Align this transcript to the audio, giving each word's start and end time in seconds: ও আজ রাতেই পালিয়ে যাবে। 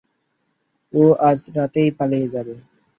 ও 0.93 1.03
আজ 1.29 1.39
রাতেই 1.55 1.89
পালিয়ে 1.97 2.27
যাবে। 2.33 2.55